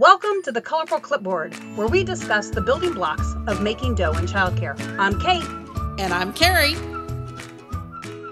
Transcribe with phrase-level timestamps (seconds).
[0.00, 4.24] Welcome to the Colorful Clipboard, where we discuss the building blocks of making dough in
[4.24, 4.74] childcare.
[4.98, 5.44] I'm Kate.
[5.98, 6.74] And I'm Carrie.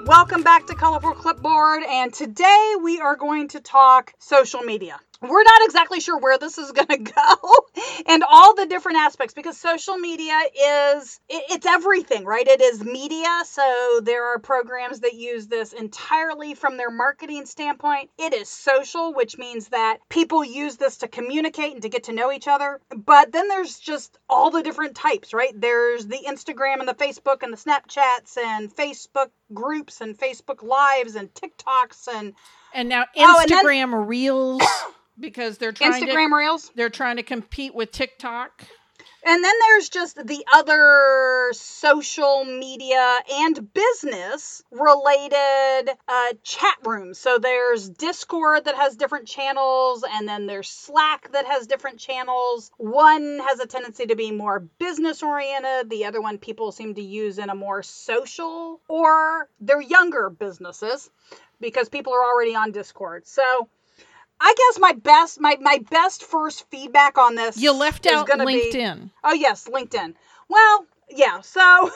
[0.06, 5.42] Welcome back to Colorful Clipboard, and today we are going to talk social media we're
[5.42, 7.66] not exactly sure where this is going to go
[8.06, 12.46] and all the different aspects because social media is it, it's everything right?
[12.46, 13.42] It is media.
[13.44, 18.10] So there are programs that use this entirely from their marketing standpoint.
[18.18, 22.12] It is social which means that people use this to communicate and to get to
[22.12, 22.80] know each other.
[22.94, 25.52] But then there's just all the different types right?
[25.54, 31.14] There's the instagram and the facebook and the snapchats and facebook groups and facebook lives
[31.14, 32.34] and tiktoks and
[32.74, 34.62] and now instagram oh, and then, reels
[35.18, 36.70] because they're trying Instagram to, Reels.
[36.74, 38.64] They're trying to compete with TikTok.
[39.26, 47.18] And then there's just the other social media and business related uh, chat rooms.
[47.18, 52.70] So there's Discord that has different channels, and then there's Slack that has different channels.
[52.76, 57.02] One has a tendency to be more business oriented, the other one people seem to
[57.02, 61.10] use in a more social, or they're younger businesses
[61.60, 63.26] because people are already on Discord.
[63.26, 63.68] So
[64.40, 67.56] I guess my best my my best first feedback on this.
[67.56, 69.02] You left out LinkedIn.
[69.04, 70.14] Be, oh yes, LinkedIn.
[70.48, 71.40] Well, yeah.
[71.40, 71.60] So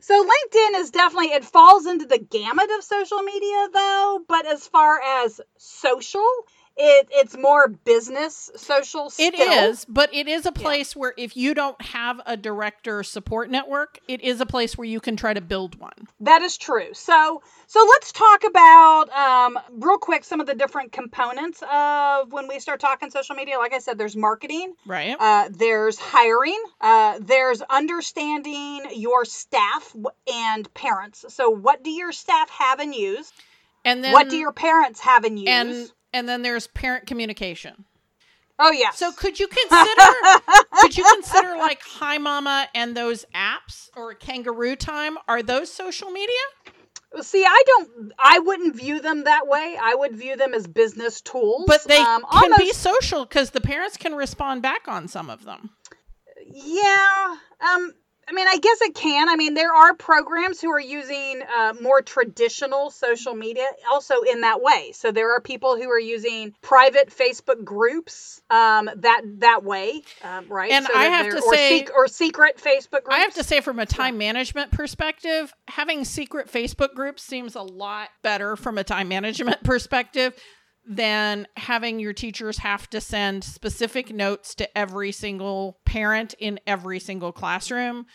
[0.00, 4.66] so LinkedIn is definitely it falls into the gamut of social media though, but as
[4.66, 6.26] far as social,
[6.78, 9.26] it it's more business social still.
[9.26, 11.00] It is, but it is a place yeah.
[11.00, 15.00] where if you don't have a director support network, it is a place where you
[15.00, 16.08] can try to build one.
[16.20, 16.94] That is true.
[16.94, 22.48] So so let's talk about um, real quick some of the different components of when
[22.48, 23.58] we start talking social media.
[23.58, 25.16] Like I said, there's marketing, right?
[25.18, 29.94] Uh, there's hiring, uh, there's understanding your staff
[30.32, 31.24] and parents.
[31.28, 33.32] So what do your staff have and use?
[33.84, 35.48] And then what do your parents have and use?
[35.48, 37.84] And and then there's parent communication.
[38.58, 38.90] Oh yeah.
[38.90, 40.02] So could you consider
[40.80, 46.34] could you consider like HiMama and those apps or Kangaroo Time are those social media?
[47.22, 48.12] See, I don't.
[48.18, 49.78] I wouldn't view them that way.
[49.80, 51.64] I would view them as business tools.
[51.66, 55.30] But they um, can almost, be social because the parents can respond back on some
[55.30, 55.70] of them.
[56.46, 57.36] Yeah.
[57.60, 57.94] Um.
[58.28, 59.28] I mean, I guess it can.
[59.28, 64.42] I mean, there are programs who are using uh, more traditional social media also in
[64.42, 64.92] that way.
[64.92, 70.46] So there are people who are using private Facebook groups um, that that way, um,
[70.48, 70.70] right?
[70.70, 73.12] And so I have to or say, or secret Facebook groups.
[73.14, 77.62] I have to say, from a time management perspective, having secret Facebook groups seems a
[77.62, 80.34] lot better from a time management perspective
[80.88, 86.98] than having your teachers have to send specific notes to every single parent in every
[86.98, 88.06] single classroom.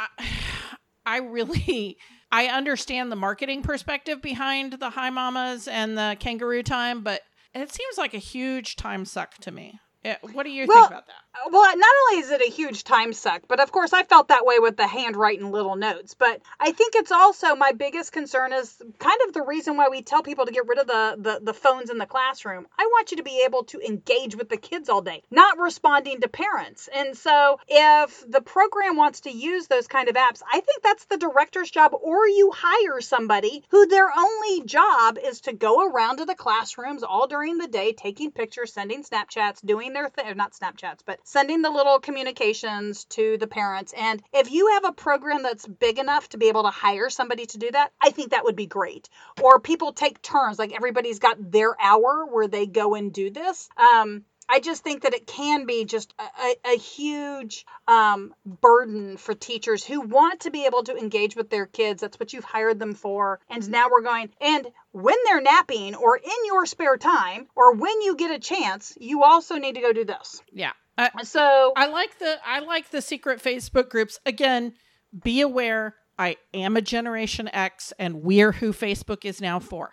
[0.00, 0.06] I,
[1.06, 1.98] I really
[2.32, 7.20] I understand the marketing perspective behind the HiMamas and the kangaroo time, but
[7.54, 9.78] it seems like a huge time suck to me.
[10.04, 11.14] Eh, what do you well, think about that?
[11.50, 14.46] Well, not only is it a huge time suck, but of course I felt that
[14.46, 16.14] way with the handwriting little notes.
[16.14, 20.02] But I think it's also my biggest concern is kind of the reason why we
[20.02, 22.66] tell people to get rid of the, the, the phones in the classroom.
[22.78, 26.20] I want you to be able to engage with the kids all day, not responding
[26.20, 26.88] to parents.
[26.94, 31.04] And so if the program wants to use those kind of apps, I think that's
[31.04, 36.18] the director's job, or you hire somebody who their only job is to go around
[36.18, 40.52] to the classrooms all during the day, taking pictures, sending Snapchats, doing their thing, not
[40.52, 43.92] Snapchats, but sending the little communications to the parents.
[43.96, 47.46] And if you have a program that's big enough to be able to hire somebody
[47.46, 49.08] to do that, I think that would be great.
[49.42, 53.68] Or people take turns, like everybody's got their hour where they go and do this.
[53.76, 59.34] Um, I just think that it can be just a, a, huge um, burden for
[59.34, 62.00] teachers who want to be able to engage with their kids.
[62.00, 63.40] That's what you've hired them for.
[63.50, 68.00] And now we're going, and when they're napping or in your spare time or when
[68.02, 70.40] you get a chance, you also need to go do this.
[70.52, 70.72] Yeah.
[70.98, 74.18] I, so I like the I like the secret Facebook groups.
[74.24, 74.74] Again,
[75.22, 79.92] be aware I am a Generation X and we're who Facebook is now for.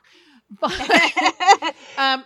[0.49, 0.73] But
[1.97, 2.25] um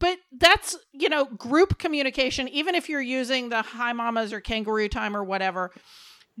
[0.00, 5.16] but that's, you know, group communication even if you're using the HiMamas or kangaroo time
[5.16, 5.72] or whatever,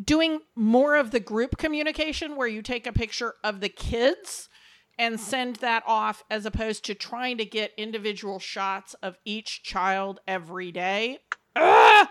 [0.02, 4.48] doing more of the group communication where you take a picture of the kids
[4.98, 10.20] and send that off as opposed to trying to get individual shots of each child
[10.26, 11.18] every day
[11.58, 12.10] Ah!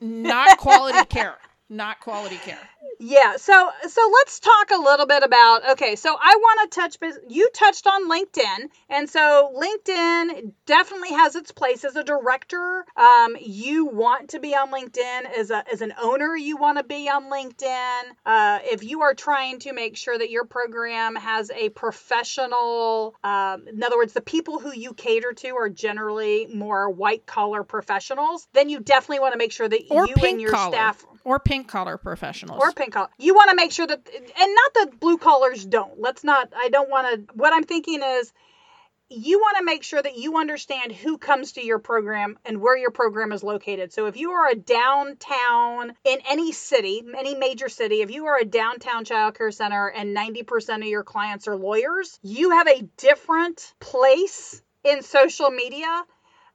[0.00, 1.36] not quality care.
[1.70, 2.58] Not quality care.
[3.00, 6.96] Yeah, so so let's talk a little bit about okay, so I want to touch
[7.28, 12.84] you touched on LinkedIn and so LinkedIn definitely has its place as a director.
[12.96, 16.84] Um, you want to be on LinkedIn as a as an owner, you want to
[16.84, 18.02] be on LinkedIn.
[18.26, 23.68] Uh, if you are trying to make sure that your program has a professional, um,
[23.68, 28.48] in other words, the people who you cater to are generally more white collar professionals,
[28.54, 30.72] then you definitely want to make sure that or you and your collar.
[30.72, 33.08] staff or pink collar professionals or pink collar.
[33.18, 36.00] You want to make sure that, and not that blue collars don't.
[36.00, 36.52] Let's not.
[36.56, 37.34] I don't want to.
[37.34, 38.32] What I'm thinking is,
[39.10, 42.76] you want to make sure that you understand who comes to your program and where
[42.76, 43.92] your program is located.
[43.92, 48.38] So if you are a downtown in any city, any major city, if you are
[48.38, 52.82] a downtown child care center and 90% of your clients are lawyers, you have a
[52.98, 56.04] different place in social media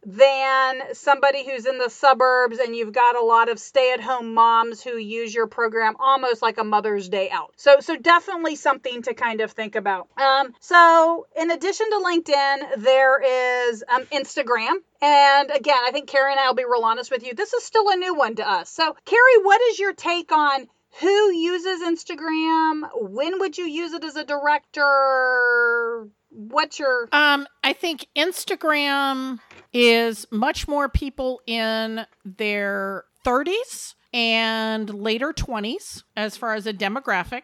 [0.06, 4.98] than somebody who's in the suburbs and you've got a lot of stay-at-home moms who
[4.98, 7.54] use your program almost like a Mother's Day out.
[7.56, 10.08] So so definitely something to kind of think about.
[10.18, 14.74] Um, so in addition to LinkedIn, there is um, Instagram.
[15.02, 17.34] And again, I think Carrie and I will be real honest with you.
[17.34, 18.70] This is still a new one to us.
[18.70, 20.68] So Carrie, what is your take on
[21.00, 22.88] who uses Instagram?
[22.96, 26.08] When would you use it as a director?
[26.36, 29.40] What's your um I think Instagram
[29.72, 37.44] is much more people in their 30s and later 20s as far as a demographic.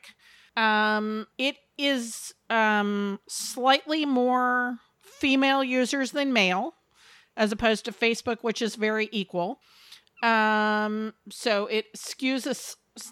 [0.55, 6.73] Um, it is um, slightly more female users than male,
[7.35, 9.59] as opposed to Facebook, which is very equal.
[10.21, 12.55] Um, so it skews a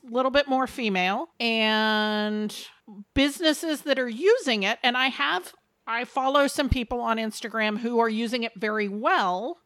[0.03, 2.53] little bit more female and
[3.13, 5.53] businesses that are using it and i have
[5.88, 9.57] I follow some people on Instagram who are using it very well.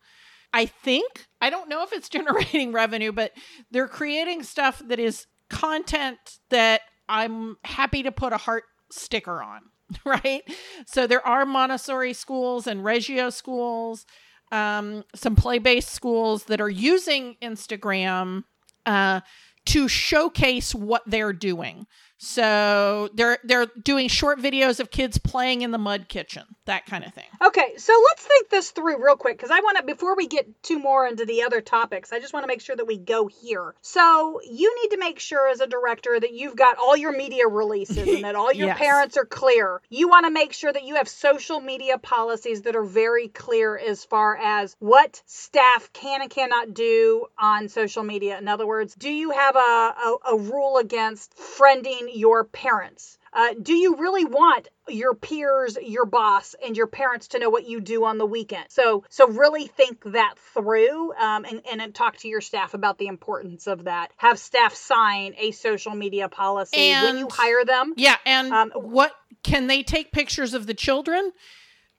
[0.53, 3.31] I think, I don't know if it's generating revenue, but
[3.71, 9.61] they're creating stuff that is content that I'm happy to put a heart sticker on,
[10.05, 10.43] right?
[10.85, 14.05] So there are Montessori schools and Reggio schools,
[14.51, 18.43] um, some play based schools that are using Instagram
[18.85, 19.21] uh,
[19.65, 21.87] to showcase what they're doing.
[22.23, 27.03] So they're they're doing short videos of kids playing in the mud kitchen, that kind
[27.03, 27.25] of thing.
[27.43, 30.61] Okay, so let's think this through real quick because I want to before we get
[30.61, 33.25] too more into the other topics, I just want to make sure that we go
[33.25, 33.73] here.
[33.81, 37.47] So you need to make sure as a director that you've got all your media
[37.47, 38.77] releases and that all your yes.
[38.77, 39.81] parents are clear.
[39.89, 43.75] You want to make sure that you have social media policies that are very clear
[43.75, 48.37] as far as what staff can and cannot do on social media.
[48.37, 53.17] In other words, do you have a, a, a rule against friending your parents?
[53.33, 57.65] Uh, do you really want your peers, your boss, and your parents to know what
[57.65, 58.65] you do on the weekend?
[58.69, 63.07] So, so really think that through, um, and and talk to your staff about the
[63.07, 64.11] importance of that.
[64.17, 67.93] Have staff sign a social media policy and, when you hire them.
[67.95, 69.13] Yeah, and um, what
[69.43, 71.31] can they take pictures of the children?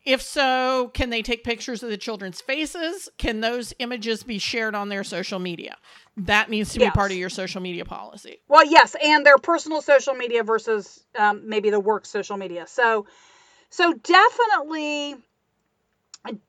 [0.05, 3.09] If so, can they take pictures of the children's faces?
[3.19, 5.77] Can those images be shared on their social media?
[6.19, 6.93] That needs to yes.
[6.93, 8.41] be part of your social media policy.
[8.49, 12.67] Well, yes, and their personal social media versus um, maybe the work social media.
[12.67, 13.07] So,
[13.71, 15.17] so definitely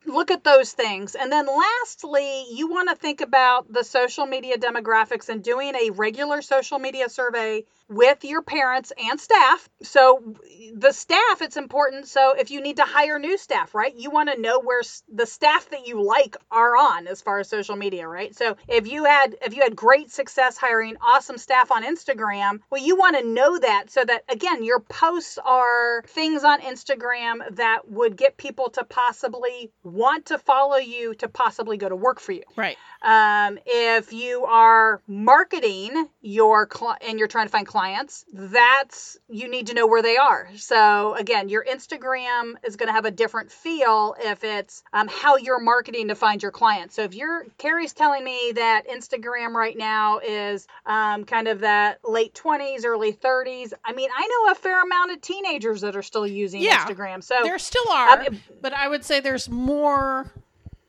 [0.06, 1.14] look at those things.
[1.14, 5.90] And then lastly, you want to think about the social media demographics and doing a
[5.90, 9.68] regular social media survey with your parents and staff.
[9.82, 10.36] So
[10.74, 12.08] the staff, it's important.
[12.08, 13.94] So if you need to hire new staff, right?
[13.94, 14.82] You want to know where
[15.12, 18.34] the staff that you like are on as far as social media, right?
[18.34, 22.82] So if you had if you had great success hiring awesome staff on Instagram, well
[22.82, 27.88] you want to know that so that again, your posts are things on Instagram that
[27.88, 32.32] would get people to possibly want to follow you to possibly go to work for
[32.32, 32.42] you.
[32.56, 32.76] Right.
[33.02, 39.48] Um, if you are marketing your cl- and you're trying to find clients, that's you
[39.48, 40.48] need to know where they are.
[40.56, 45.36] So again, your Instagram is going to have a different feel if it's um, how
[45.36, 46.94] you're marketing to find your clients.
[46.94, 51.98] So if you're Carrie's telling me that Instagram right now is um, kind of that
[52.04, 53.72] late 20s, early 30s.
[53.84, 57.22] I mean, I know a fair amount of teenagers that are still using yeah, Instagram.
[57.22, 60.32] So there still are, um, but I would say there's more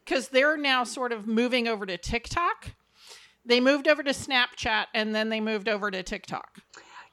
[0.04, 2.72] because they're now sort of moving over to TikTok.
[3.46, 6.60] They moved over to Snapchat and then they moved over to TikTok.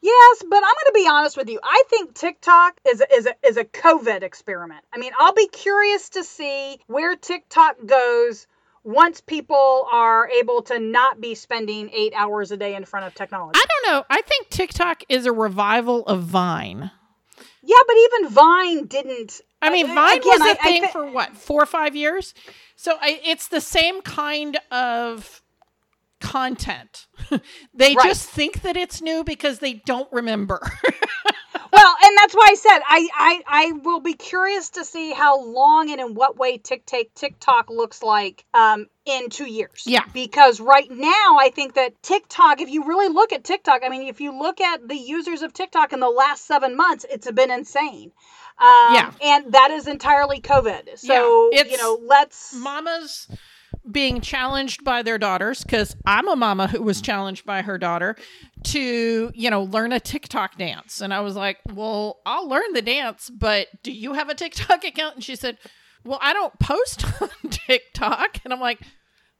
[0.00, 1.60] Yes, but I'm going to be honest with you.
[1.62, 4.84] I think TikTok is a, is a, is a COVID experiment.
[4.92, 8.48] I mean, I'll be curious to see where TikTok goes
[8.82, 13.14] once people are able to not be spending eight hours a day in front of
[13.14, 13.56] technology.
[13.56, 14.04] I don't know.
[14.10, 16.90] I think TikTok is a revival of Vine.
[17.62, 19.40] Yeah, but even Vine didn't.
[19.62, 22.34] I mean, Vine again, was a I, thing I, for what four or five years.
[22.76, 25.42] So I, it's the same kind of
[26.20, 27.06] content.
[27.74, 28.04] they Right.
[28.04, 30.60] just think that it's new because they don't remember.
[31.72, 35.42] well, and that's why I said I, I I will be curious to see how
[35.44, 39.84] long and in what way TikTok TikTok looks like um, in two years.
[39.86, 40.04] Yeah.
[40.12, 44.08] Because right now, I think that TikTok, if you really look at TikTok, I mean,
[44.08, 47.50] if you look at the users of TikTok in the last seven months, it's been
[47.50, 48.12] insane.
[48.58, 49.12] Um, Yeah.
[49.22, 50.98] And that is entirely COVID.
[50.98, 52.54] So, Yeah, you know, let's.
[52.54, 53.28] Mamas
[53.90, 58.16] being challenged by their daughters because I'm a mama who was challenged by her daughter
[58.64, 61.00] to, you know, learn a TikTok dance.
[61.00, 64.84] And I was like, well, I'll learn the dance, but do you have a TikTok
[64.84, 65.16] account?
[65.16, 65.58] And she said,
[66.04, 68.38] well, I don't post on TikTok.
[68.44, 68.80] And I'm like,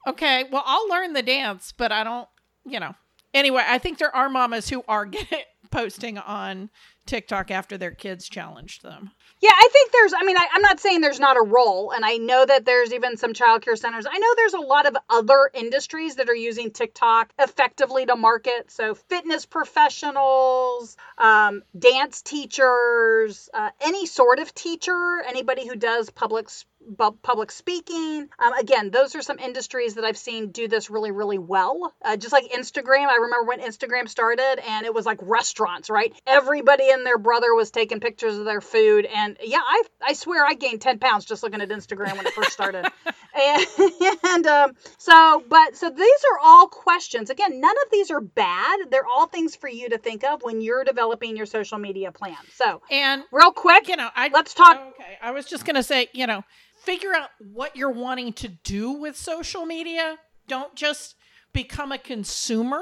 [0.09, 2.29] okay, well, I'll learn the dance, but I don't,
[2.65, 2.95] you know.
[3.35, 6.71] Anyway, I think there are mamas who are getting, posting on
[7.07, 9.11] TikTok after their kids challenged them.
[9.41, 12.05] Yeah, I think there's, I mean, I, I'm not saying there's not a role, and
[12.05, 14.07] I know that there's even some childcare centers.
[14.09, 18.71] I know there's a lot of other industries that are using TikTok effectively to market.
[18.71, 26.49] So, fitness professionals, um, dance teachers, uh, any sort of teacher, anybody who does public
[26.89, 28.29] bu- public speaking.
[28.39, 31.95] Um, again, those are some industries that I've seen do this really, really well.
[32.05, 36.13] Uh, just like Instagram, I remember when Instagram started and it was like restaurants, right?
[36.27, 39.07] Everybody and their brother was taking pictures of their food.
[39.07, 42.33] And yeah, I, I swear I gained 10 pounds just looking at Instagram when it
[42.33, 42.87] first started.
[43.35, 43.67] and
[44.25, 47.31] and um, so, but so these are all questions.
[47.31, 48.81] Again, none of these are bad.
[48.91, 52.37] They're all things for you to think of when you're developing your social media plan.
[52.55, 54.81] So, And real quick, you know, I let's talk.
[54.95, 56.43] Okay, I was just gonna say, you know,
[56.85, 60.19] figure out what you're wanting to do with social media.
[60.49, 61.15] Don't just
[61.53, 62.81] become a consumer.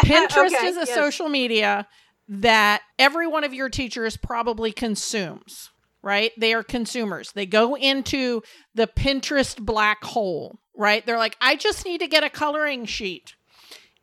[0.04, 0.94] Pinterest Okay, is a yes.
[0.94, 1.86] social media
[2.28, 5.70] that every one of your teachers probably consumes,
[6.02, 6.32] right?
[6.38, 7.32] They are consumers.
[7.32, 8.42] They go into
[8.74, 11.04] the Pinterest black hole, right?
[11.04, 13.34] They're like, I just need to get a coloring sheet.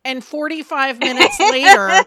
[0.03, 2.05] And 45 minutes later,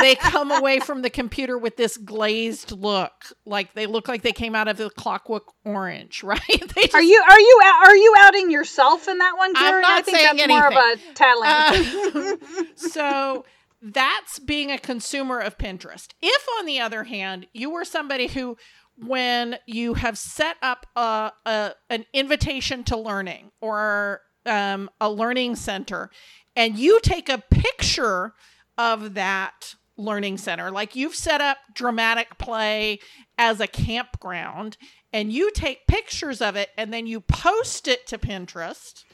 [0.00, 3.12] they come away from the computer with this glazed look.
[3.44, 6.40] Like they look like they came out of the clockwork orange, right?
[6.48, 9.80] They just, Are you are you out- are you outing yourself in that one, I'm
[9.82, 12.16] not I think saying that's more of a talent.
[12.16, 13.44] Uh, so
[13.82, 16.08] that's being a consumer of Pinterest.
[16.22, 18.56] If, on the other hand, you were somebody who,
[18.96, 25.56] when you have set up a, a an invitation to learning or um, a learning
[25.56, 26.10] center,
[26.56, 28.34] and you take a picture
[28.76, 32.98] of that learning center, like you've set up dramatic play
[33.38, 34.76] as a campground,
[35.12, 39.04] and you take pictures of it, and then you post it to Pinterest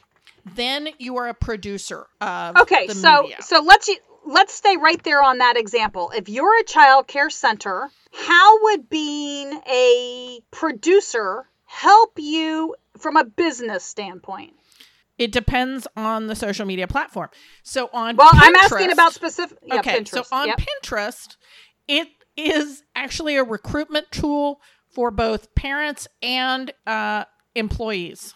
[0.55, 3.37] then you are a producer of Okay, so media.
[3.41, 3.91] so let's
[4.27, 6.13] let's stay right there on that example.
[6.15, 13.25] If you're a child care center, how would being a producer help you from a
[13.25, 14.55] business standpoint?
[15.21, 17.29] It depends on the social media platform.
[17.63, 19.59] So on Well, Pinterest, I'm asking about specific.
[19.63, 20.09] Yeah, okay, Pinterest.
[20.09, 20.61] so on Yep.
[20.61, 21.37] Pinterest,
[21.87, 22.09] it
[22.39, 27.25] is actually a recruitment tool for both parents and uh,
[27.55, 28.35] employees.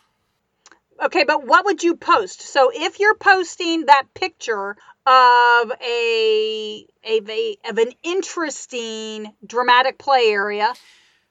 [1.02, 2.42] Okay, but what would you post?
[2.42, 4.76] So if you're posting that picture
[5.06, 10.72] of a of, a, of an interesting dramatic play area,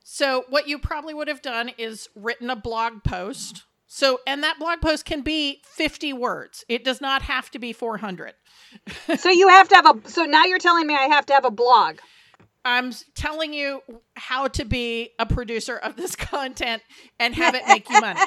[0.03, 3.63] So what you probably would have done is written a blog post.
[3.95, 6.65] So and that blog post can be 50 words.
[6.67, 8.33] It does not have to be 400.
[9.19, 10.09] so you have to have a.
[10.09, 11.99] So now you're telling me I have to have a blog.
[12.65, 13.83] I'm telling you
[14.15, 16.81] how to be a producer of this content
[17.19, 18.19] and have it make you money.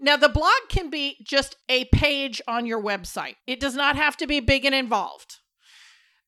[0.00, 4.16] Now, the blog can be just a page on your website, it does not have
[4.16, 5.38] to be big and involved.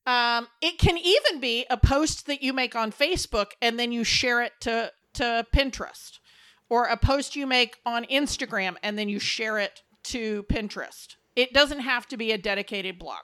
[0.06, 4.04] Um, it can even be a post that you make on Facebook and then you
[4.04, 6.20] share it to, to Pinterest,
[6.68, 11.16] or a post you make on Instagram and then you share it to Pinterest.
[11.34, 13.22] It doesn't have to be a dedicated blog.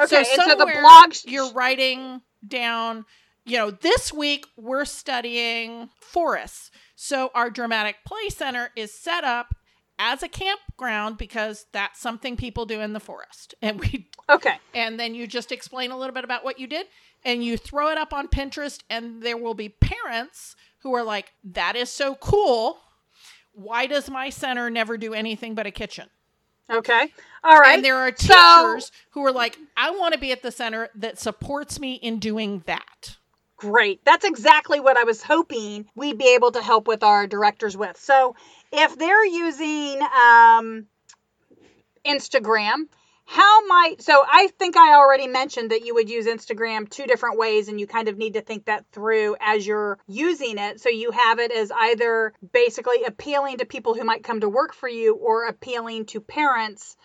[0.00, 3.04] Okay, and so the somewhere blog you're writing down,
[3.44, 6.70] you know, this week we're studying forests.
[6.96, 9.54] So our dramatic play center is set up
[9.98, 13.54] as a campground because that's something people do in the forest.
[13.62, 14.56] And we Okay.
[14.74, 16.86] and then you just explain a little bit about what you did
[17.24, 21.32] and you throw it up on Pinterest and there will be parents who are like
[21.42, 22.78] that is so cool.
[23.54, 26.08] Why does my center never do anything but a kitchen?
[26.70, 27.08] Okay.
[27.42, 27.74] All right.
[27.74, 30.88] And there are So- teachers who are like, I want to be at the center
[30.94, 33.16] that supports me in doing that.
[33.56, 34.04] Great.
[34.04, 37.96] That's exactly what I was hoping we'd be able to help with our directors with.
[37.96, 38.34] So
[38.72, 40.86] if they're using um,
[42.04, 42.88] Instagram,
[43.26, 47.38] how might so I think I already mentioned that you would use Instagram two different
[47.38, 50.80] ways and you kind of need to think that through as you're using it.
[50.80, 54.74] So you have it as either basically appealing to people who might come to work
[54.74, 56.96] for you or appealing to parents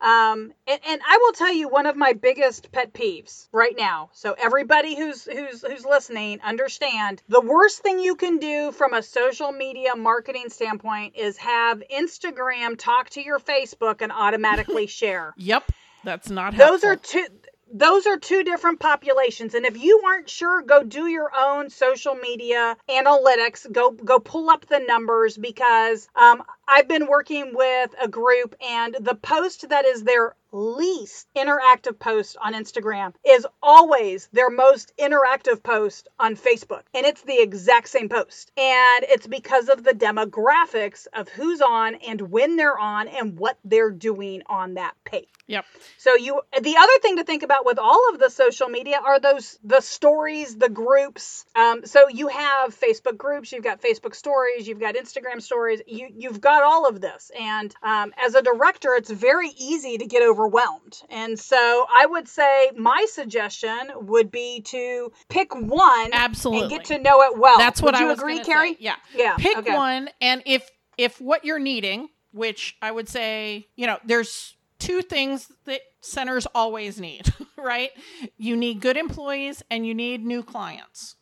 [0.00, 4.10] um, and, and I will tell you one of my biggest pet peeves right now.
[4.12, 9.02] So everybody who's who's who's listening, understand the worst thing you can do from a
[9.02, 15.34] social media marketing standpoint is have Instagram talk to your Facebook and automatically share.
[15.36, 15.72] Yep.
[16.04, 17.26] That's not how Those are two
[17.72, 22.14] those are two different populations and if you aren't sure go do your own social
[22.14, 28.08] media analytics go go pull up the numbers because um, i've been working with a
[28.08, 34.50] group and the post that is their least interactive post on instagram is always their
[34.50, 39.84] most interactive post on facebook and it's the exact same post and it's because of
[39.84, 44.94] the demographics of who's on and when they're on and what they're doing on that
[45.04, 45.64] page Yep.
[45.98, 49.20] so you the other thing to think about with all of the social media are
[49.20, 51.44] those the stories, the groups.
[51.54, 56.08] Um, so you have Facebook groups, you've got Facebook stories, you've got Instagram stories, you
[56.16, 57.30] you've got all of this.
[57.38, 61.00] And um, as a director, it's very easy to get overwhelmed.
[61.08, 66.62] And so I would say my suggestion would be to pick one Absolutely.
[66.62, 67.58] and get to know it well.
[67.58, 68.74] That's what would you I was agree, Carrie?
[68.74, 68.78] say.
[68.80, 68.96] Yeah.
[69.14, 69.36] Yeah.
[69.36, 69.74] Pick okay.
[69.74, 75.02] one and if if what you're needing, which I would say, you know, there's two
[75.02, 77.90] things that centers always need, right?
[78.36, 81.16] You need good employees and you need new clients.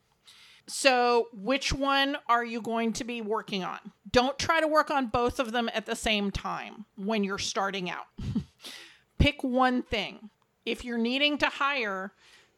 [0.66, 3.78] So, which one are you going to be working on?
[4.10, 7.90] Don't try to work on both of them at the same time when you're starting
[7.90, 8.06] out.
[9.18, 10.30] Pick one thing.
[10.64, 12.12] If you're needing to hire,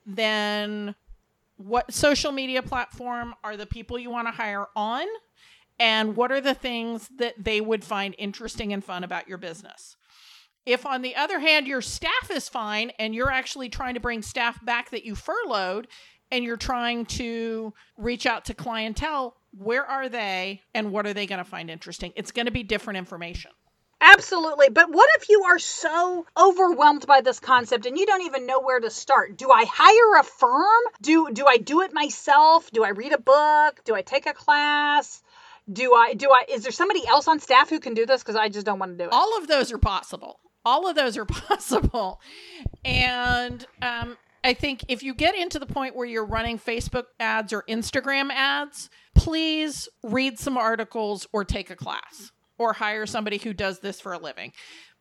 [0.07, 0.95] then
[1.57, 5.07] what social media platform are the people you want to hire on?
[5.79, 9.97] And what are the things that they would find interesting and fun about your business?
[10.65, 14.23] If, on the other hand, your staff is fine and you're actually trying to bring
[14.23, 15.87] staff back that you furloughed
[16.31, 21.27] and you're trying to reach out to clientele, where are they and what are they
[21.27, 22.13] going to find interesting?
[22.17, 23.51] It's going to be different information.
[24.01, 24.69] Absolutely.
[24.69, 28.61] But what if you are so overwhelmed by this concept and you don't even know
[28.61, 29.37] where to start?
[29.39, 30.83] Do I hire a firm?
[31.01, 32.71] Do do I do it myself?
[32.71, 33.81] Do I read a book?
[33.85, 35.23] Do I take a class?
[35.73, 38.37] Do I do I is there somebody else on staff who can do this cuz
[38.37, 39.13] I just don't want to do it?
[39.13, 40.41] All of those are possible.
[40.65, 42.21] All of those are possible.
[42.85, 47.53] And um, I think if you get into the point where you're running Facebook ads
[47.53, 53.53] or Instagram ads, please read some articles or take a class or hire somebody who
[53.53, 54.53] does this for a living.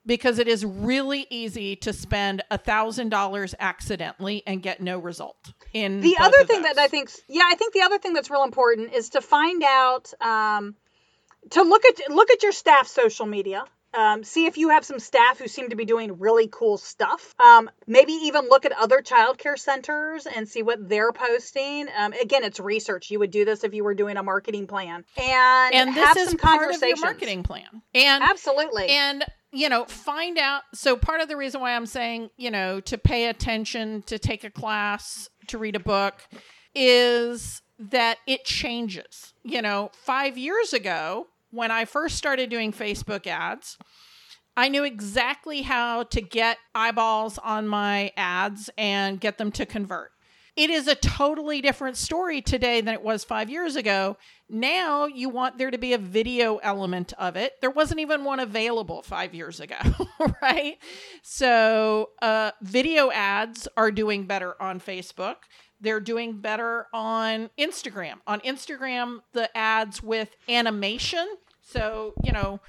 [0.03, 5.37] Because it is really easy to spend a thousand dollars accidentally and get no result.
[5.73, 8.43] In the other thing that I think, yeah, I think the other thing that's real
[8.43, 10.75] important is to find out, um,
[11.51, 13.63] to look at look at your staff social media.
[13.97, 17.33] Um, see if you have some staff who seem to be doing really cool stuff.
[17.43, 21.87] Um, maybe even look at other childcare centers and see what they're posting.
[21.97, 23.11] Um, again, it's research.
[23.11, 26.17] You would do this if you were doing a marketing plan, and and this have
[26.17, 27.01] is some part of your conversations.
[27.01, 27.81] marketing plan.
[27.93, 28.87] And Absolutely.
[28.89, 32.81] and you know find out so part of the reason why i'm saying you know
[32.81, 36.27] to pay attention to take a class to read a book
[36.73, 43.27] is that it changes you know 5 years ago when i first started doing facebook
[43.27, 43.77] ads
[44.57, 50.11] I knew exactly how to get eyeballs on my ads and get them to convert.
[50.55, 54.15] It is a totally different story today than it was five years ago.
[54.47, 57.59] Now you want there to be a video element of it.
[57.59, 59.75] There wasn't even one available five years ago,
[60.41, 60.77] right?
[61.23, 65.35] So, uh, video ads are doing better on Facebook.
[65.79, 68.15] They're doing better on Instagram.
[68.27, 71.27] On Instagram, the ads with animation.
[71.61, 72.59] So, you know,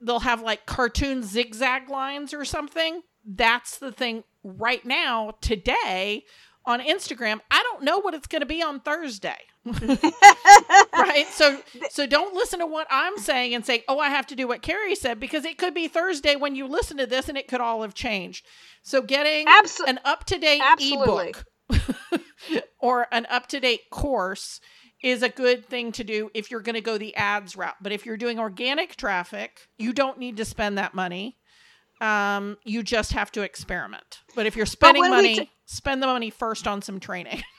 [0.00, 3.02] they'll have like cartoon zigzag lines or something.
[3.24, 6.24] That's the thing right now, today
[6.64, 7.40] on Instagram.
[7.50, 9.36] I don't know what it's going to be on Thursday.
[9.64, 11.26] right?
[11.30, 11.58] So
[11.90, 14.62] so don't listen to what I'm saying and say, "Oh, I have to do what
[14.62, 17.60] Carrie said" because it could be Thursday when you listen to this and it could
[17.60, 18.46] all have changed.
[18.82, 21.28] So getting Abso- an up-to-date Absolutely.
[21.28, 21.44] ebook
[22.80, 24.60] or an up-to-date course
[25.02, 27.76] is a good thing to do if you're going to go the ads route.
[27.80, 31.38] But if you're doing organic traffic, you don't need to spend that money.
[32.00, 34.20] Um, you just have to experiment.
[34.34, 37.42] But if you're spending money, t- spend the money first on some training.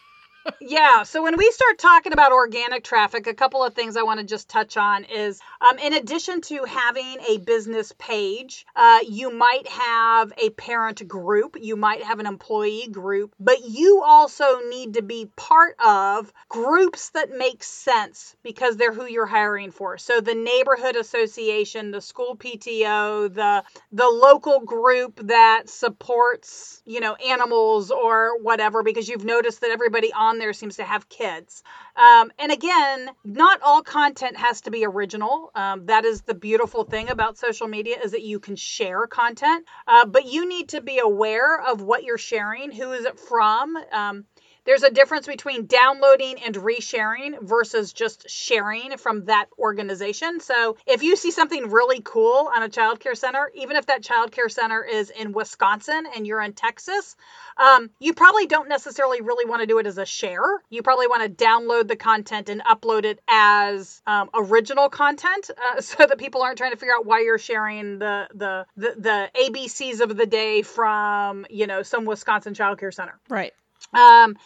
[0.60, 1.04] Yeah.
[1.04, 4.25] So when we start talking about organic traffic, a couple of things I want to
[4.25, 9.67] just touch on is um, in addition to having a business page, uh, you might
[9.67, 15.01] have a parent group, you might have an employee group, but you also need to
[15.01, 19.97] be part of groups that make sense because they're who you're hiring for.
[19.97, 27.15] So the neighborhood association, the school PTO, the the local group that supports, you know,
[27.15, 31.63] animals or whatever because you've noticed that everybody on there seems to have kids.
[31.96, 35.52] Um, and again, not all content has to be original.
[35.56, 39.65] Um, that is the beautiful thing about social media is that you can share content,
[39.88, 42.72] uh, but you need to be aware of what you're sharing.
[42.72, 43.78] Who is it from?
[43.91, 44.26] Um,
[44.65, 50.39] there's a difference between downloading and resharing versus just sharing from that organization.
[50.39, 54.52] So if you see something really cool on a childcare center, even if that childcare
[54.52, 57.15] center is in Wisconsin and you're in Texas,
[57.58, 60.62] um, you probably don't necessarily really want to do it as a share.
[60.69, 65.82] You probably want to download the content and upload it as um, original content, uh,
[65.82, 69.32] so that people aren't trying to figure out why you're sharing the, the the the
[69.36, 73.19] ABCs of the day from you know some Wisconsin childcare center.
[73.30, 73.54] Right.
[73.93, 74.38] Um,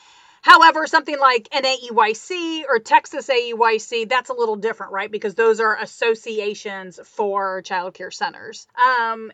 [0.41, 5.11] however, something like an AEYC or Texas AEYC, that's a little different, right?
[5.11, 8.67] Because those are associations for childcare centers.
[8.77, 9.31] Um,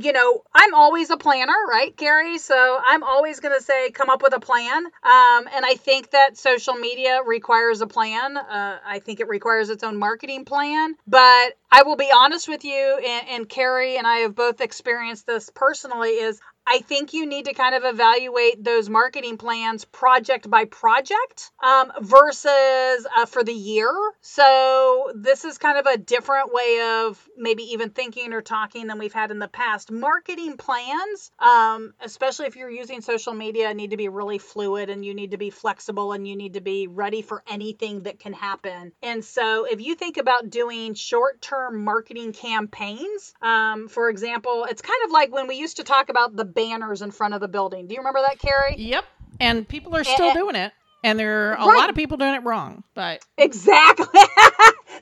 [0.00, 2.38] you know, I'm always a planner, right, Carrie?
[2.38, 4.84] So I'm always going to say, come up with a plan.
[4.84, 8.36] Um, and I think that social media requires a plan.
[8.36, 10.94] Uh, I think it requires its own marketing plan.
[11.06, 15.26] But I will be honest with you, and, and Carrie and I have both experienced
[15.26, 16.40] this personally, is
[16.72, 21.90] I think you need to kind of evaluate those marketing plans project by project um,
[22.00, 23.92] versus uh, for the year.
[24.20, 29.00] So, this is kind of a different way of maybe even thinking or talking than
[29.00, 29.90] we've had in the past.
[29.90, 35.04] Marketing plans, um, especially if you're using social media, need to be really fluid and
[35.04, 38.32] you need to be flexible and you need to be ready for anything that can
[38.32, 38.92] happen.
[39.02, 44.82] And so, if you think about doing short term marketing campaigns, um, for example, it's
[44.82, 47.48] kind of like when we used to talk about the banners in front of the
[47.48, 47.86] building.
[47.86, 48.74] Do you remember that, Carrie?
[48.78, 49.04] Yep.
[49.40, 50.34] And people are still eh.
[50.34, 50.72] doing it.
[51.02, 51.76] And there are a Right.
[51.78, 52.84] lot of people doing it wrong.
[52.94, 54.06] But Exactly.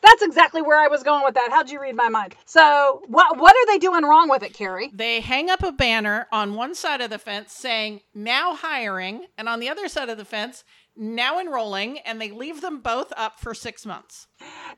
[0.00, 1.48] That's exactly where I was going with that.
[1.50, 2.36] How'd you read my mind?
[2.44, 4.90] So, what what are they doing wrong with it, Carrie?
[4.94, 9.48] they hang up a banner on one side of the fence saying now hiring, and
[9.48, 10.62] on the other side of the fence,
[10.98, 14.26] now enrolling, and they leave them both up for six months.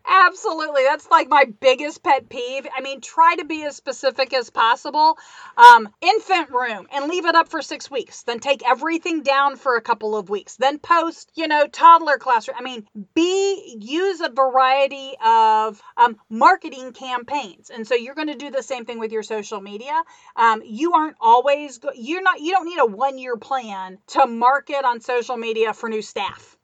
[0.08, 0.82] Absolutely.
[0.84, 2.66] That's like my biggest pet peeve.
[2.76, 5.18] I mean, try to be as specific as possible.
[5.56, 8.22] Um, infant room and leave it up for six weeks.
[8.22, 10.56] Then take everything down for a couple of weeks.
[10.56, 12.56] Then post, you know, toddler classroom.
[12.58, 17.70] I mean, be use a variety of um, marketing campaigns.
[17.70, 20.02] And so you're going to do the same thing with your social media.
[20.36, 24.26] Um, you aren't always go- you're not you don't need a one year plan to
[24.26, 26.56] market on social media for new staff.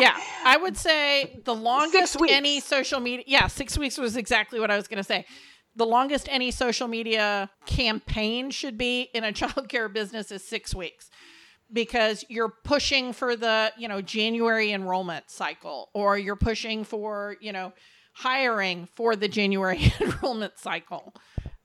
[0.00, 3.24] yeah, I would say the longest any social media.
[3.26, 5.26] Yeah, six weeks was exactly what I was going to say.
[5.74, 11.10] The longest any social media campaign should be in a childcare business is six weeks
[11.72, 17.52] because you're pushing for the you know January enrollment cycle, or you're pushing for you
[17.52, 17.72] know
[18.14, 21.14] hiring for the January enrollment cycle.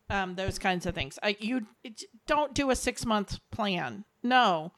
[0.09, 1.19] Um, those kinds of things.
[1.21, 4.05] Uh, you it, don't do a six month plan.
[4.23, 4.71] No,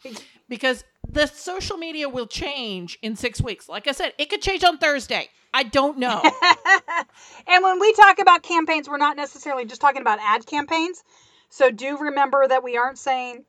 [0.47, 3.67] because the social media will change in six weeks.
[3.67, 5.30] Like I said, it could change on Thursday.
[5.54, 6.22] I don't know.
[7.48, 11.04] and when we talk about campaigns, we're not necessarily just talking about ad campaigns.
[11.50, 13.43] So do remember that we aren't saying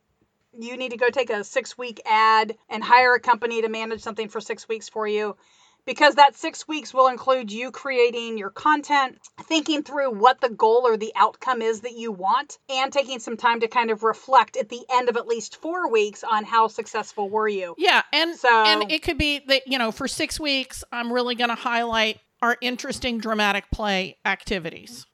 [0.59, 4.01] you need to go take a six week ad and hire a company to manage
[4.01, 5.37] something for six weeks for you.
[5.85, 10.83] Because that six weeks will include you creating your content, thinking through what the goal
[10.85, 14.57] or the outcome is that you want, and taking some time to kind of reflect
[14.57, 17.73] at the end of at least four weeks on how successful were you.
[17.77, 21.33] Yeah, and So- and it could be that you know for six weeks I'm really
[21.35, 25.05] going to highlight our interesting dramatic play activities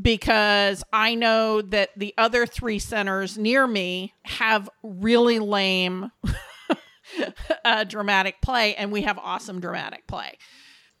[0.00, 6.10] because I know that the other three centers near me have really lame
[7.64, 10.38] uh, dramatic play, and we have awesome dramatic play.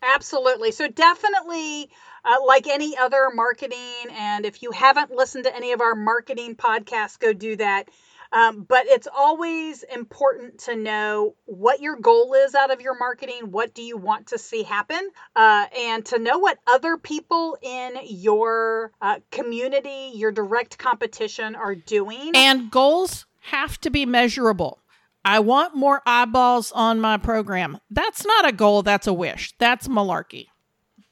[0.02, 0.70] Absolutely.
[0.72, 1.90] So definitely,
[2.24, 6.54] uh, like any other marketing, and if you haven't listened to any of our marketing
[6.54, 7.88] podcasts, go do that.
[8.30, 13.50] Um, but it's always important to know what your goal is out of your marketing.
[13.50, 15.00] What do you want to see happen?
[15.34, 21.74] Uh, and to know what other people in your uh, community, your direct competition are
[21.74, 22.32] doing.
[22.34, 24.78] And goals have to be measurable.
[25.24, 27.78] I want more eyeballs on my program.
[27.90, 29.54] That's not a goal, that's a wish.
[29.58, 30.46] That's malarkey.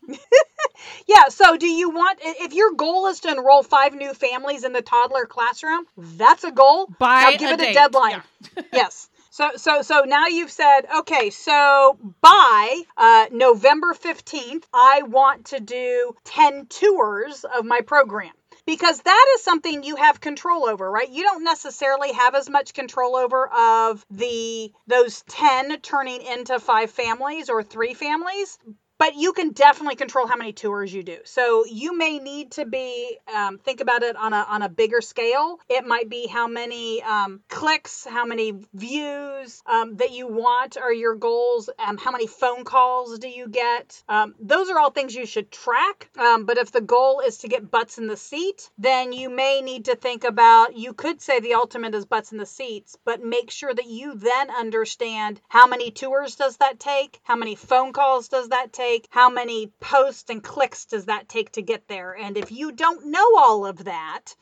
[1.07, 4.73] yeah, so do you want if your goal is to enroll five new families in
[4.73, 6.88] the toddler classroom, that's a goal.
[6.99, 7.71] By now give a it date.
[7.71, 8.23] a deadline.
[8.57, 8.62] Yeah.
[8.73, 9.09] yes.
[9.31, 15.61] So so so now you've said, okay, so by uh, November 15th, I want to
[15.61, 18.33] do 10 tours of my program
[18.67, 21.09] because that is something you have control over right?
[21.09, 26.91] You don't necessarily have as much control over of the those 10 turning into five
[26.91, 28.59] families or three families
[28.99, 31.19] but you can definitely control how many tours you do.
[31.25, 35.01] So you may need to be um, think about it on a on a bigger
[35.01, 35.59] scale.
[35.69, 40.93] It might be how many um, clicks, how many views um, that you want are
[40.93, 41.69] your goals.
[41.79, 44.03] Um, how many phone calls do you get?
[44.09, 46.09] Um, those are all things you should track.
[46.19, 49.61] Um, but if the goal is to get butts in the seat, then you may
[49.61, 50.77] need to think about.
[50.77, 54.15] You could say the ultimate is butts in the seats, but make sure that you
[54.15, 58.86] then understand how many tours does that take, how many phone calls does that take
[59.11, 62.16] How many posts and clicks does that take to get there?
[62.16, 64.35] And if you don't know all of that,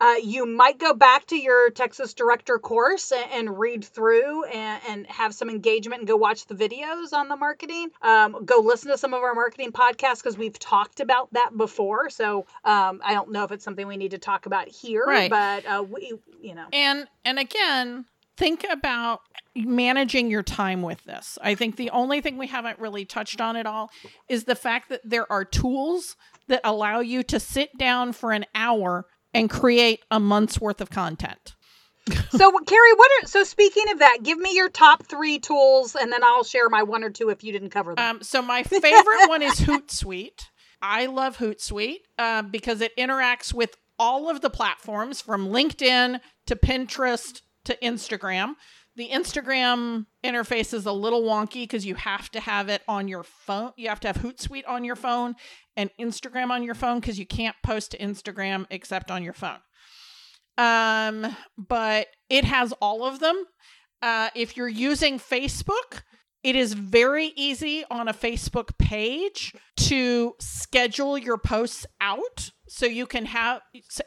[0.00, 4.80] uh, you might go back to your Texas Director course and, and read through and,
[4.88, 7.88] and, have some engagement and go watch the videos on the marketing.
[8.00, 12.10] Um, go listen to some of our marketing podcasts because we've talked about that before.
[12.10, 15.30] So um, I don't know if it's something we need to talk about here, Right.
[15.30, 18.04] but uh, we, you know, And and again,
[18.38, 19.20] think about
[19.56, 21.38] managing your time with this.
[21.42, 23.90] I think the only thing we haven't really touched on at all
[24.28, 28.46] is the fact that there are tools that allow you to sit down for an
[28.54, 31.56] hour and create a month's worth of content.
[32.30, 34.18] so Carrie, what are so speaking of that?
[34.22, 37.44] Give me your top three tools, and then I'll share my one or two if
[37.44, 38.16] you didn't cover them.
[38.16, 40.46] Um, so my favorite one is Hootsuite.
[40.80, 46.56] I love Hootsuite uh, because it interacts with all of the platforms from LinkedIn to
[46.56, 48.54] Pinterest to Instagram.
[48.96, 53.22] The Instagram interface is a little wonky because you have to have it on your
[53.22, 53.72] phone.
[53.76, 55.36] You have to have Hootsuite on your phone
[55.76, 59.58] and Instagram on your phone because you can't post to Instagram except on your phone.
[60.56, 63.44] Um, but it has all of them.
[64.02, 66.02] Uh, if you're using Facebook,
[66.42, 72.50] it is very easy on a Facebook page to schedule your posts out.
[72.68, 73.60] So you can have,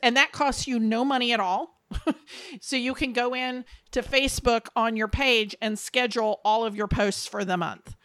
[0.04, 1.81] and that costs you no money at all.
[2.62, 6.88] so you can go in to Facebook on your page and schedule all of your
[6.88, 7.95] posts for the month.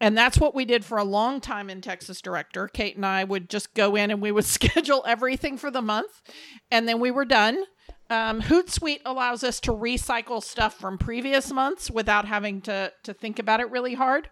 [0.00, 2.68] And that's what we did for a long time in Texas Director.
[2.68, 6.22] Kate and I would just go in and we would schedule everything for the month,
[6.70, 7.64] and then we were done.
[8.08, 13.38] Um, Hootsuite allows us to recycle stuff from previous months without having to to think
[13.38, 14.28] about it really hard.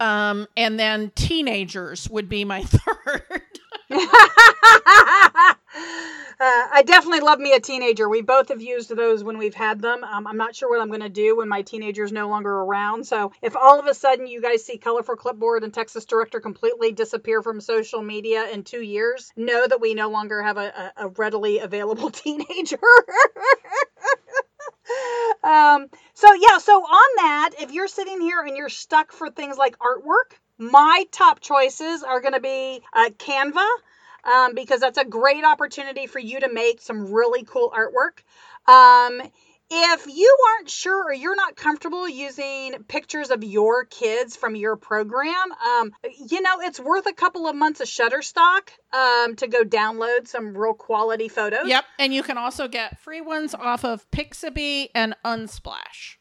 [0.00, 3.42] Um, and then teenagers would be my third.
[5.74, 5.78] Uh,
[6.40, 8.08] I definitely love me a teenager.
[8.08, 10.04] We both have used those when we've had them.
[10.04, 13.06] Um, I'm not sure what I'm going to do when my teenager's no longer around.
[13.06, 16.92] So if all of a sudden you guys see Colorful Clipboard and Texas Director completely
[16.92, 21.04] disappear from social media in two years, know that we no longer have a, a,
[21.06, 22.78] a readily available teenager.
[25.42, 29.56] um, so yeah, so on that, if you're sitting here and you're stuck for things
[29.56, 33.66] like artwork, my top choices are going to be uh, Canva
[34.24, 38.22] um, because that's a great opportunity for you to make some really cool artwork.
[38.70, 39.22] Um,
[39.70, 44.76] if you aren't sure or you're not comfortable using pictures of your kids from your
[44.76, 45.92] program, um,
[46.28, 50.56] you know, it's worth a couple of months of Shutterstock um, to go download some
[50.56, 51.66] real quality photos.
[51.66, 56.16] Yep, and you can also get free ones off of Pixabay and Unsplash.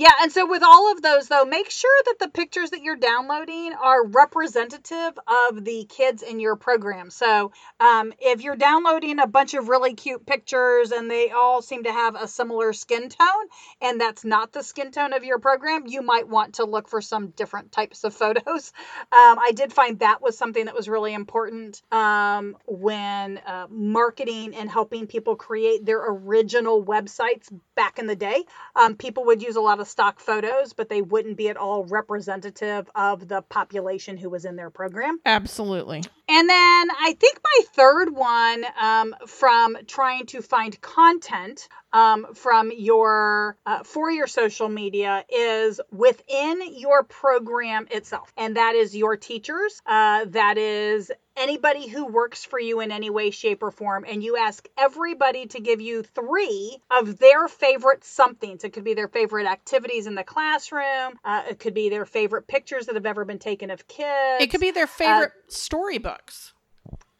[0.00, 2.96] Yeah, and so with all of those though, make sure that the pictures that you're
[2.96, 5.18] downloading are representative
[5.50, 7.10] of the kids in your program.
[7.10, 11.82] So um, if you're downloading a bunch of really cute pictures and they all seem
[11.84, 13.46] to have a similar skin tone,
[13.82, 17.02] and that's not the skin tone of your program, you might want to look for
[17.02, 18.72] some different types of photos.
[19.12, 24.54] Um, I did find that was something that was really important um, when uh, marketing
[24.54, 28.44] and helping people create their original websites back in the day.
[28.76, 31.82] Um, people would use a lot of stock photos, but they wouldn't be at all
[31.84, 35.18] representative of the population who was in their program.
[35.24, 36.02] Absolutely.
[36.28, 42.70] And then I think my third one um, from trying to find content um, from
[42.70, 49.16] your uh, for your social media is within your program itself, and that is your
[49.16, 49.80] teachers.
[49.86, 51.10] Uh, that is
[51.40, 55.46] anybody who works for you in any way, shape, or form, and you ask everybody
[55.46, 58.62] to give you three of their favorite somethings.
[58.62, 61.18] It could be their favorite activities in the classroom.
[61.24, 64.42] Uh, it could be their favorite pictures that have ever been taken of kids.
[64.42, 66.52] It could be their favorite storybooks.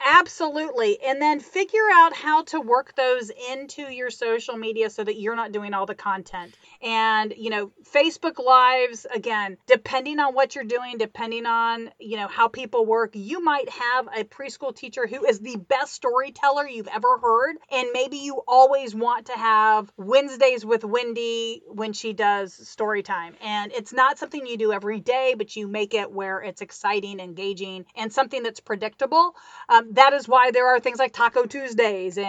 [0.03, 0.99] Absolutely.
[1.03, 5.37] And then figure out how to work those into your social media so that you're
[5.37, 6.55] not doing all the content.
[6.81, 12.29] And, you know, Facebook Lives, again, depending on what you're doing, depending on, you know,
[12.29, 16.89] how people work, you might have a preschool teacher who is the best storyteller you've
[16.89, 17.57] ever heard.
[17.71, 23.35] And maybe you always want to have Wednesdays with Wendy when she does story time.
[23.43, 27.21] And it's not something you do every day, but you make it where it's exciting,
[27.21, 29.35] engaging, and something that's predictable.
[29.69, 32.27] Um, that is why there are things like Taco Tuesdays and,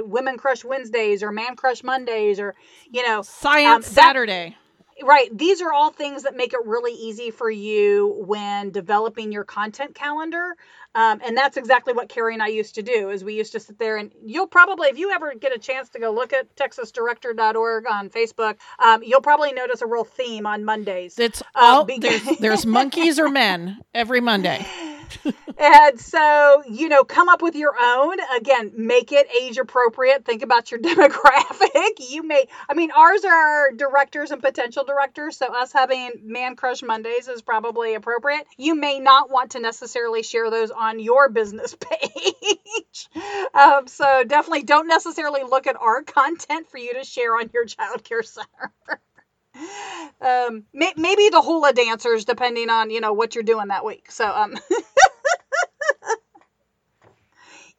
[0.10, 2.54] Women Crush Wednesdays or Man Crush Mondays or,
[2.90, 4.56] you know, Science um, Saturday.
[5.02, 5.36] Right.
[5.36, 9.94] These are all things that make it really easy for you when developing your content
[9.94, 10.56] calendar.
[10.94, 13.60] Um, and that's exactly what Carrie and I used to do is we used to
[13.60, 16.56] sit there and you'll probably, if you ever get a chance to go look at
[16.56, 21.18] texasdirector.org on Facebook, um, you'll probably notice a real theme on Mondays.
[21.18, 24.64] It's all, there's, there's monkeys or men every Monday.
[25.58, 28.16] and so, you know, come up with your own.
[28.36, 30.24] Again, make it age appropriate.
[30.24, 31.92] Think about your demographic.
[31.98, 35.36] You may, I mean, ours are directors and potential directors.
[35.36, 38.46] So, us having Man Crush Mondays is probably appropriate.
[38.56, 43.08] You may not want to necessarily share those on your business page.
[43.54, 47.66] um, so, definitely don't necessarily look at our content for you to share on your
[47.66, 48.72] childcare center.
[50.20, 54.10] um, may, maybe the hula dancers, depending on you know what you're doing that week.
[54.10, 54.54] So um,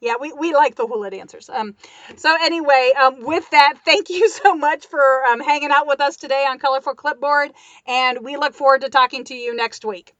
[0.00, 1.48] yeah, we, we like the hula dancers.
[1.48, 1.74] Um,
[2.16, 6.16] so anyway, um, with that, thank you so much for um, hanging out with us
[6.16, 7.52] today on Colorful Clipboard,
[7.86, 10.14] and we look forward to talking to you next week.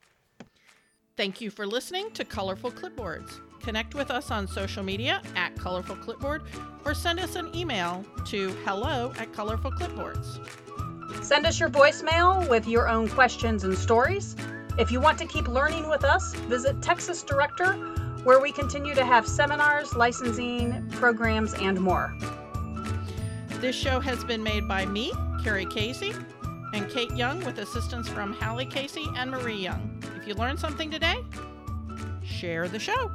[1.16, 3.40] Thank you for listening to Colorful Clipboards.
[3.60, 6.42] Connect with us on social media at Colorful Clipboard
[6.84, 10.38] or send us an email to hello at Colorful Clipboards.
[11.24, 14.36] Send us your voicemail with your own questions and stories.
[14.78, 17.76] If you want to keep learning with us, visit Texas Director,
[18.24, 22.16] where we continue to have seminars, licensing, programs, and more.
[23.60, 26.12] This show has been made by me, Carrie Casey,
[26.74, 30.02] and Kate Young with assistance from Hallie Casey and Marie Young.
[30.20, 31.24] If you learned something today,
[32.22, 33.10] share the show.